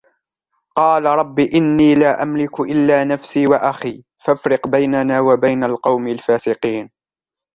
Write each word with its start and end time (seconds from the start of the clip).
قال 0.75 1.05
رب 1.05 1.39
إني 1.39 1.95
لا 1.95 2.23
أملك 2.23 2.59
إلا 2.59 3.03
نفسي 3.03 3.47
وأخي 3.47 4.03
فافرق 4.25 4.67
بيننا 4.67 5.19
وبين 5.19 5.63
القوم 5.63 6.07
الفاسقين 6.07 6.89